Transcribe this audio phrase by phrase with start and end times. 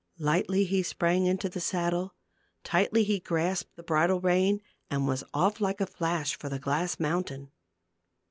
[0.17, 2.15] Lightly he sprang into the saddle,
[2.63, 6.99] tightly he grasped the bridle rein and was off like a flash for the glass
[6.99, 7.51] mountain.